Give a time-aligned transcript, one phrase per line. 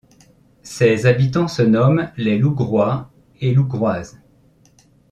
[0.63, 4.19] Ses habitants se nomment les Lougrois et Lougroises.